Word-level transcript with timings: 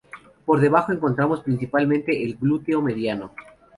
Por 0.47 0.59
debajo 0.61 0.91
encontramos 0.91 1.41
principalmente 1.43 2.23
el 2.25 2.35
glúteo 2.35 2.81
mediano. 2.81 3.35